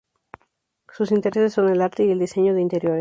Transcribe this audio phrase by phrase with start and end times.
[0.91, 2.99] Sus intereses son el arte y el diseño de interiores.